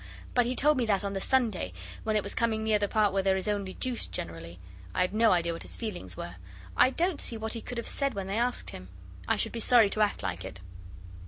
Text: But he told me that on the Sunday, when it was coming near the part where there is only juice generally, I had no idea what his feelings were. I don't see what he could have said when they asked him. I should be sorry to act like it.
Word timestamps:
But 0.33 0.47
he 0.47 0.55
told 0.55 0.77
me 0.77 0.87
that 0.87 1.03
on 1.03 1.13
the 1.13 1.21
Sunday, 1.21 1.73
when 2.03 2.15
it 2.15 2.23
was 2.23 2.33
coming 2.33 2.63
near 2.63 2.79
the 2.79 2.87
part 2.87 3.13
where 3.13 3.21
there 3.21 3.37
is 3.37 3.47
only 3.47 3.75
juice 3.75 4.07
generally, 4.07 4.57
I 4.95 5.01
had 5.01 5.13
no 5.13 5.31
idea 5.31 5.53
what 5.53 5.61
his 5.61 5.75
feelings 5.75 6.17
were. 6.17 6.37
I 6.75 6.89
don't 6.89 7.21
see 7.21 7.37
what 7.37 7.53
he 7.53 7.61
could 7.61 7.77
have 7.77 7.87
said 7.87 8.15
when 8.15 8.25
they 8.25 8.39
asked 8.39 8.71
him. 8.71 8.87
I 9.27 9.35
should 9.35 9.51
be 9.51 9.59
sorry 9.59 9.91
to 9.91 10.01
act 10.01 10.23
like 10.23 10.43
it. 10.43 10.59